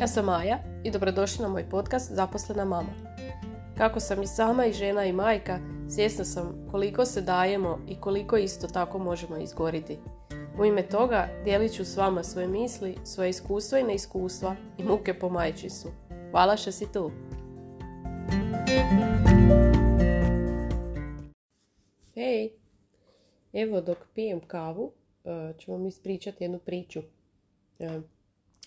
[0.00, 2.88] Ja sam Maja i dobrodošli na moj podcast Zaposlena mama.
[3.78, 5.58] Kako sam i sama i žena i majka,
[5.88, 9.98] svjesna sam koliko se dajemo i koliko isto tako možemo izgoriti.
[10.60, 15.18] U ime toga dijelit ću s vama svoje misli, svoje iskustva i neiskustva i muke
[15.18, 15.90] po majčinstvu.
[16.30, 17.10] Hvala što si tu!
[22.14, 22.50] Hej!
[23.52, 24.92] Evo dok pijem kavu
[25.24, 27.02] e, ću vam ispričati jednu priču.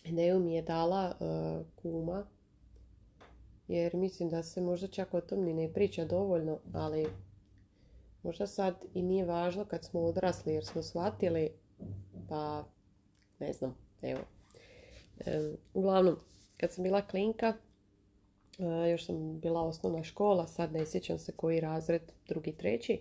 [0.04, 1.24] Ideju mi je dala e,
[1.82, 2.26] kuma
[3.72, 7.08] jer mislim da se možda čak o tom ni ne priča dovoljno, ali
[8.24, 11.50] možda sad i nije važno kad smo odrasli jer smo shvatili,
[12.30, 12.64] pa
[13.40, 14.22] ne znam, evo.
[15.74, 16.16] uglavnom,
[16.58, 17.54] kad sam bila klinka,
[18.92, 23.00] još sam bila osnovna škola, sad ne sjećam se koji razred, drugi, treći,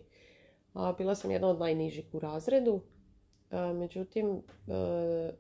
[0.75, 2.81] a bila sam jedna od najnižih u razredu.
[3.75, 5.33] Međutim, e,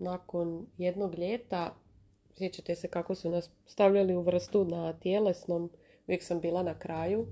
[0.00, 1.74] nakon jednog ljeta,
[2.34, 5.70] sjećate se kako su nas stavljali u vrstu na tjelesnom,
[6.06, 7.26] uvijek sam bila na kraju.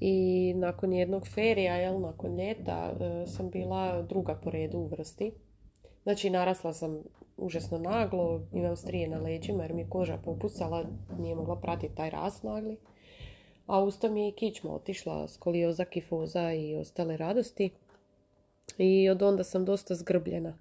[0.00, 5.32] I nakon jednog ferija, jel, nakon ljeta, e, sam bila druga po redu u vrsti.
[6.02, 7.02] Znači, narasla sam
[7.36, 10.84] užasno naglo, imam strije na leđima jer mi je koža popucala,
[11.18, 12.76] nije mogla pratiti taj rast nagli
[13.70, 17.70] a usta mi je i kičma otišla, skolioza, kifoza i ostale radosti.
[18.78, 20.58] I od onda sam dosta zgrbljena.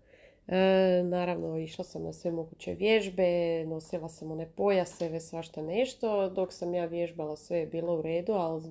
[0.51, 6.29] E, naravno, išla sam na sve moguće vježbe, nosila sam one pojaseve, svašta nešto.
[6.29, 8.63] Dok sam ja vježbala, sve je bilo u redu, ali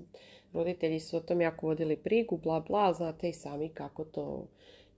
[0.53, 4.47] roditelji su o tom jako vodili brigu, bla bla, znate i sami kako to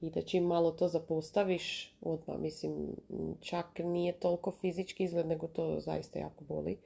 [0.00, 0.22] ide.
[0.22, 2.96] Čim malo to zapostaviš, odmah, mislim,
[3.40, 6.78] čak nije toliko fizički izgled, nego to zaista jako boli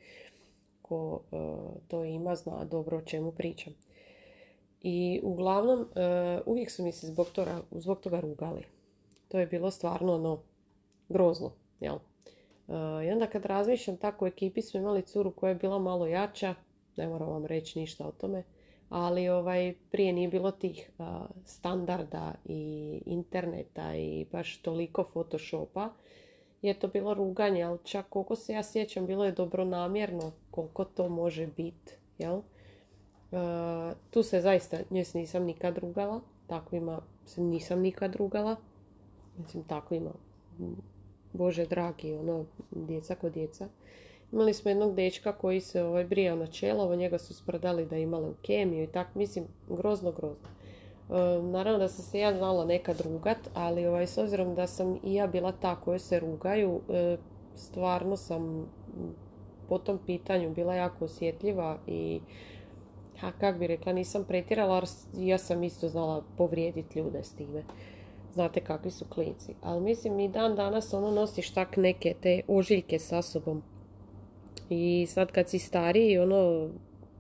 [0.84, 1.36] ko e,
[1.88, 3.72] to ima zna dobro o čemu pričam.
[4.80, 8.62] I uglavnom e, uvijek su mi se zbog toga, zbog toga rugali.
[9.34, 10.42] To je bilo stvarno ono
[11.08, 11.52] grozno.
[11.80, 11.94] Jel?
[11.94, 16.06] E, I onda kad razmišljam tako u ekipi smo imali curu koja je bila malo
[16.06, 16.54] jača,
[16.96, 18.42] ne moram vam reći ništa o tome,
[18.88, 20.90] ali ovaj, prije nije bilo tih
[21.44, 25.90] standarda i interneta i baš toliko photoshopa
[26.62, 31.08] je to bilo ruganje, ali čak koliko se ja sjećam, bilo je dobronamjerno koliko to
[31.08, 32.36] može biti, jel?
[32.36, 32.42] Uh,
[34.10, 38.56] tu se zaista, nisam nikad rugala, takvima se nisam nikad rugala,
[39.38, 40.10] mislim takvima,
[41.32, 43.68] bože dragi, ono, djeca ko djeca.
[44.32, 48.28] Imali smo jednog dečka koji se ovaj, brijao na čelovo, njega su sprdali da imale
[48.28, 50.48] u kemiju i tak, mislim, grozno, grozno.
[50.48, 54.98] E, naravno da sam se ja znala nekad rugat, ali ovaj, s obzirom da sam
[55.02, 57.16] i ja bila ta koja se rugaju, e,
[57.54, 58.66] stvarno sam
[59.68, 62.20] po tom pitanju bila jako osjetljiva i
[63.20, 64.82] ha, kak bi rekla, nisam pretjerala,
[65.16, 67.62] ja sam isto znala povrijediti ljude s time.
[68.34, 69.54] Znate kakvi su klinci.
[69.62, 73.62] Ali mislim i dan danas ono nosiš tak neke te ožiljke sa sobom.
[74.70, 76.68] I sad kad si stariji, ono,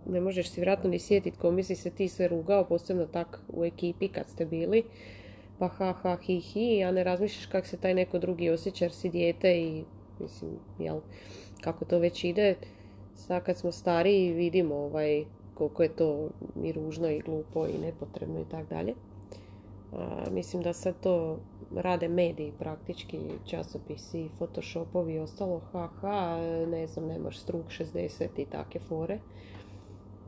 [0.06, 3.64] ne možeš si vjerojatno ni sjetiti ko misli se ti sve rugao, posebno tak u
[3.64, 4.82] ekipi kad ste bili.
[5.58, 8.92] Pa ha ha hi hi, a ne razmišljaš kako se taj neko drugi osjeća jer
[8.92, 9.84] si dijete i
[10.20, 11.00] mislim, jel,
[11.60, 12.54] kako to već ide.
[13.14, 15.24] Sad kad smo stariji vidimo ovaj,
[15.54, 16.28] koliko je to
[16.64, 18.94] i ružno i glupo i nepotrebno i tako dalje.
[20.30, 21.38] Mislim da sad to
[21.74, 28.44] rade mediji praktički, časopisi, photoshopovi i ostalo, ha ha, ne znam, nemaš struk 60 i
[28.44, 29.18] take fore.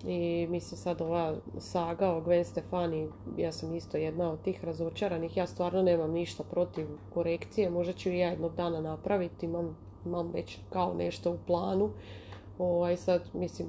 [0.04, 5.36] I mislim sad ova saga o Gwen Stefani, ja sam isto jedna od tih razočaranih.
[5.36, 10.30] Ja stvarno nemam ništa protiv korekcije, možda ću i ja jednog dana napraviti, imam, imam
[10.30, 11.90] već kao nešto u planu.
[12.58, 13.68] Ovaj, sad, mislim,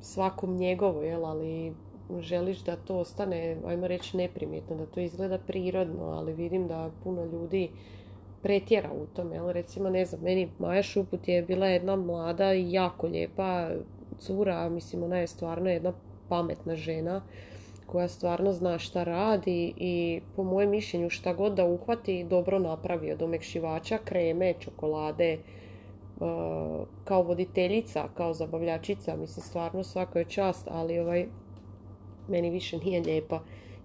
[0.00, 1.74] svakom njegovo, jel, ali
[2.20, 7.24] želiš da to ostane, ajmo reći, neprimjetno, da to izgleda prirodno, ali vidim da puno
[7.24, 7.70] ljudi
[8.42, 9.36] pretjera u tome.
[9.36, 9.50] Jel?
[9.50, 13.70] Recimo, ne znam, meni Maja Šuput je bila jedna mlada i jako lijepa
[14.18, 15.92] cura, mislim ona je stvarno jedna
[16.28, 17.22] pametna žena
[17.86, 23.12] koja stvarno zna šta radi i po mojem mišljenju šta god da uhvati dobro napravi
[23.12, 30.98] od omekšivača, kreme, čokolade, uh, kao voditeljica, kao zabavljačica, mislim stvarno svaka je čast, ali
[30.98, 31.26] ovaj
[32.28, 33.40] meni više nije lijepa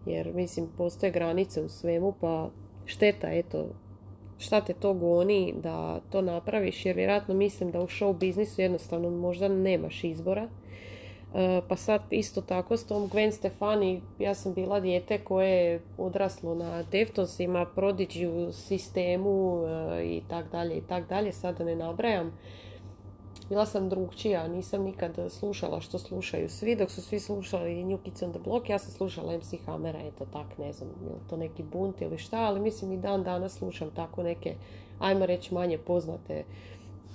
[0.06, 2.50] jer mislim postoje granice u svemu pa
[2.86, 3.66] šteta eto
[4.38, 9.10] šta te to goni da to napraviš jer vjerojatno mislim da u show biznisu jednostavno
[9.10, 10.48] možda nemaš izbora.
[11.36, 15.82] E, pa sad isto tako s tom Gwen Stefani, ja sam bila dijete koje je
[15.98, 22.38] odraslo na Deftonsima, Prodigy sistemu e, i tak dalje i tak dalje, sada ne nabrajam
[23.50, 28.22] bila sam drugčija, nisam nikad slušala što slušaju svi, dok su svi slušali New Kids
[28.24, 31.64] on the Block, ja sam slušala MC Hammera, eto tak, ne znam, je to neki
[31.64, 34.56] bunt ili šta, ali mislim i dan danas slušam tako neke,
[35.00, 36.44] ajmo reći, manje poznate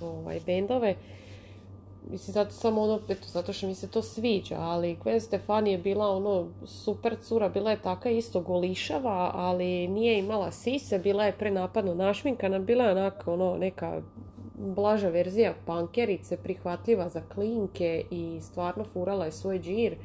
[0.01, 0.95] ovaj, bendove.
[2.11, 5.77] Mislim, zato samo ono, eto, zato što mi se to sviđa, ali Gwen Stefani je
[5.77, 11.37] bila ono super cura, bila je taka isto golišava, ali nije imala sise, bila je
[11.37, 14.01] prenapadno našminkana, bila je onako ono, neka
[14.57, 19.95] blaža verzija pankerice, prihvatljiva za klinke i stvarno furala je svoj džir.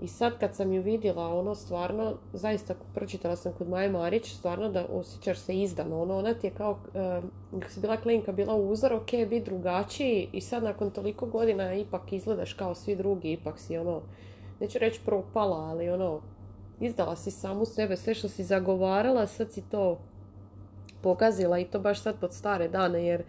[0.00, 4.68] I sad kad sam ju vidjela, ono stvarno, zaista pročitala sam kod Maje Marić, stvarno
[4.68, 6.02] da osjećaš se izdano.
[6.02, 10.40] Ono, ona ti je kao, uh, si bila klinka, bila uzor, ok, bi drugačiji i
[10.40, 14.02] sad nakon toliko godina ipak izgledaš kao svi drugi, ipak si ono,
[14.60, 16.20] neću reći propala, ali ono,
[16.80, 19.98] izdala si samu sebe, sve što si zagovarala, sad si to
[21.02, 23.22] pokazila i to baš sad pod stare dane, jer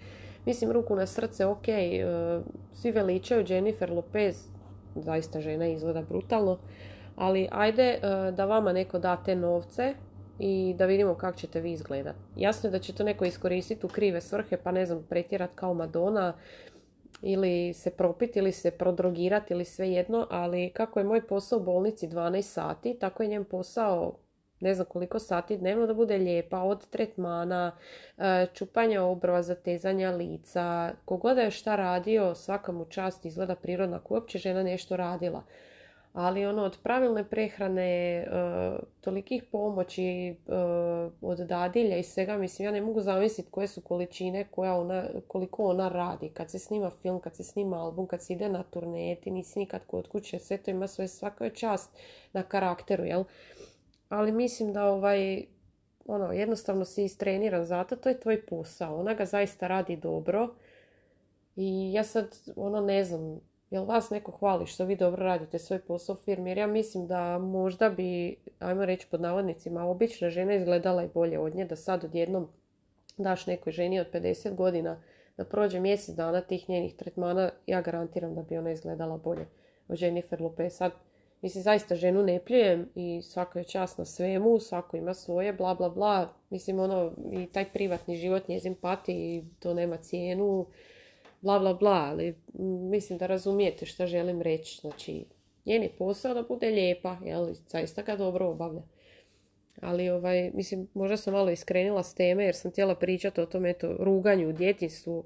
[0.45, 4.47] mislim ruku na srce, ok, uh, svi veličaju Jennifer Lopez,
[4.95, 6.57] zaista žena izgleda brutalno,
[7.15, 7.99] ali ajde e,
[8.31, 9.93] da vama neko da te novce
[10.39, 12.15] i da vidimo kako ćete vi izgledat.
[12.35, 15.73] Jasno je da će to neko iskoristiti u krive svrhe, pa ne znam, pretjerat kao
[15.73, 16.33] Madonna
[17.21, 21.63] ili se propiti ili se prodrogirati ili sve jedno, ali kako je moj posao u
[21.63, 24.13] bolnici 12 sati, tako je njen posao
[24.59, 27.71] ne znam koliko sati dnevno da bude lijepa, od tretmana,
[28.17, 34.13] e, čupanja obrva, zatezanja lica, kogod je šta radio, svaka mu čast izgleda prirodna, ako
[34.13, 35.43] uopće žena nešto radila.
[36.13, 38.25] Ali ono, od pravilne prehrane, e,
[39.01, 40.35] tolikih pomoći, e,
[41.21, 45.65] od dadilja i svega, mislim, ja ne mogu zamisliti koje su količine, koja ona, koliko
[45.65, 46.29] ona radi.
[46.29, 49.81] Kad se snima film, kad se snima album, kad se ide na turneje, nisi nikad
[49.87, 51.97] kod kuće, sve to ima svoje svaka čast
[52.33, 53.23] na karakteru, jel?
[54.09, 55.45] Ali mislim da ovaj,
[56.05, 58.99] ono, jednostavno si istreniran zato, to je tvoj posao.
[58.99, 60.55] Ona ga zaista radi dobro
[61.55, 63.39] i ja sad, ono, ne znam,
[63.69, 66.49] jel vas neko hvali što vi dobro radite svoj posao u firmi?
[66.49, 71.39] Jer ja mislim da možda bi, ajmo reći pod navodnicima, obična žena izgledala i bolje
[71.39, 72.47] od nje, da sad odjednom
[73.17, 75.01] daš nekoj ženi od 50 godina
[75.37, 79.45] da prođe mjesec dana tih njenih tretmana, ja garantiram da bi ona izgledala bolje
[79.87, 80.73] od Jennifer Lopez.
[80.73, 80.91] Sad,
[81.41, 85.75] Mislim, zaista ženu ne pljujem i svaka je čast na svemu, svako ima svoje, bla,
[85.75, 86.33] bla, bla.
[86.49, 90.65] Mislim, ono, i taj privatni život njezin pati to nema cijenu,
[91.41, 92.07] bla, bla, bla.
[92.09, 92.35] Ali
[92.89, 94.79] mislim da razumijete što želim reći.
[94.81, 95.25] Znači,
[95.65, 97.53] njen je posao da bude lijepa, jel?
[97.67, 98.81] Zaista ga dobro obavlja.
[99.81, 103.65] Ali, ovaj, mislim, možda sam malo iskrenila s teme jer sam htjela pričati o tom,
[103.65, 105.23] eto, ruganju u djetinstvu.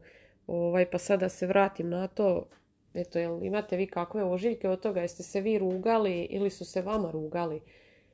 [0.48, 2.48] Ovaj, pa sada se vratim na to
[2.94, 5.01] Eto, jel imate vi kakve ožiljke od toga?
[5.01, 7.62] Jeste se vi rugali ili su se vama rugali?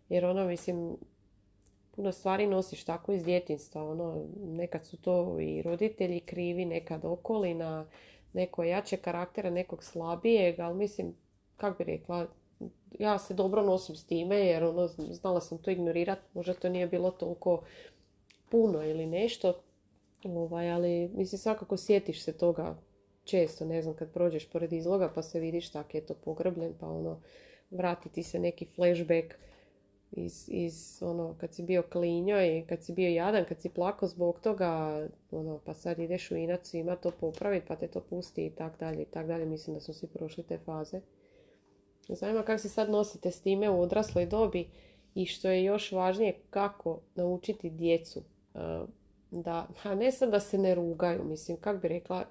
[0.09, 0.97] Jer ono, mislim,
[1.95, 3.89] puno stvari nosiš tako iz djetinstva.
[3.89, 7.85] Ono, nekad su to i roditelji krivi, nekad okolina,
[8.33, 11.15] neko jače karaktera, nekog slabijeg, ali mislim,
[11.57, 12.27] kak bi rekla,
[12.99, 16.87] ja se dobro nosim s time jer ono, znala sam to ignorirati, možda to nije
[16.87, 17.63] bilo toliko
[18.49, 19.53] puno ili nešto,
[20.23, 22.77] ovaj, ali mislim svakako sjetiš se toga
[23.23, 26.87] često, ne znam, kad prođeš pored izloga pa se vidiš tak je to pogrbljen, pa
[26.87, 27.21] ono,
[27.71, 29.33] vrati ti se neki flashback
[30.11, 34.07] iz, iz ono, kad si bio klinjo i kad si bio jadan, kad si plako
[34.07, 38.45] zbog toga, ono, pa sad ideš u inac ima to popraviti, pa te to pusti
[38.45, 39.45] i tak dalje i tak dalje.
[39.45, 41.01] Mislim da su svi prošli te faze.
[42.09, 44.67] Zanima kako se sad nosite s time u odrasloj dobi
[45.15, 48.23] i što je još važnije, kako naučiti djecu
[49.31, 52.25] da, a ne sad da se ne rugaju, mislim, kak bi rekla,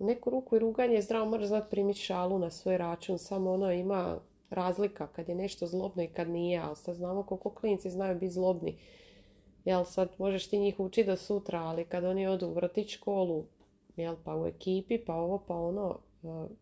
[0.00, 3.72] u neku ruku i ruganje zdravo moraš znati primiti šalu na svoj račun, samo ono
[3.72, 4.18] ima
[4.50, 8.32] razlika kad je nešto zlobno i kad nije, ali sad znamo koliko klinici znaju biti
[8.32, 8.76] zlobni.
[9.64, 13.44] Jel sad možeš ti njih učiti do sutra, ali kad oni odu u vrtić školu,
[13.96, 15.98] jel pa u ekipi, pa ovo, pa ono,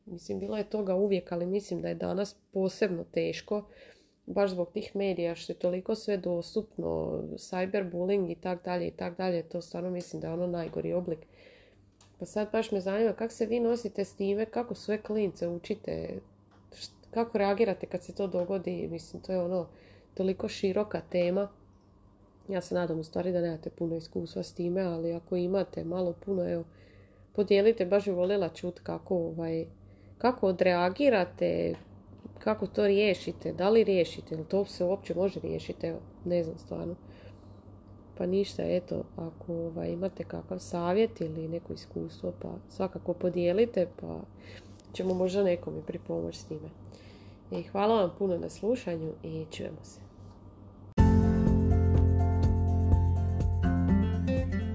[0.06, 3.64] mislim bilo je toga uvijek, ali mislim da je danas posebno teško,
[4.26, 9.16] baš zbog tih medija što je toliko sve dostupno, cyberbullying i tak dalje i tak
[9.16, 11.26] dalje, to stvarno mislim da je ono najgori oblik
[12.18, 16.20] pa sad baš me zanima kako se vi nosite s time, kako sve klince učite,
[17.10, 19.66] kako reagirate kad se to dogodi, mislim to je ono
[20.14, 21.48] toliko široka tema.
[22.48, 26.14] Ja se nadam u stvari da nemate puno iskustva s time, ali ako imate malo
[26.24, 26.64] puno, evo,
[27.32, 29.66] podijelite, baš bi voljela čuti kako, ovaj,
[30.18, 31.74] kako odreagirate,
[32.38, 36.58] kako to riješite, da li riješite, ili to se uopće može riješiti, evo, ne znam
[36.58, 36.94] stvarno.
[38.18, 44.20] Pa ništa, eto, ako ovaj, imate kakav savjet ili neko iskustvo, pa svakako podijelite, pa
[44.92, 46.68] ćemo možda nekome pripomoći s time.
[47.50, 50.00] I hvala vam puno na slušanju i čujemo se.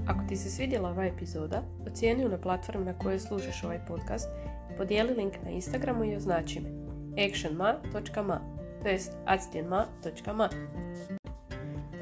[0.07, 4.29] Ako ti se svidjela ova epizoda, ocijeni na platformi na kojoj slušaš ovaj podcast
[4.73, 6.69] i podijeli link na Instagramu i označi me
[7.25, 8.39] actionma.ma
[8.83, 10.49] to jest actionma.ma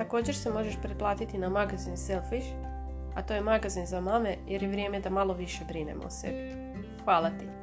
[0.01, 2.47] Također se možeš pretplatiti na magazin Selfish
[3.15, 6.55] a to je magazin za mame jer je vrijeme da malo više brinemo o sebi.
[7.03, 7.60] Hvala ti!